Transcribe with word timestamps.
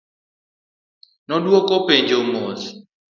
Nodwoko 1.27 1.73
penjo 1.87 2.17
mos. 2.31 2.59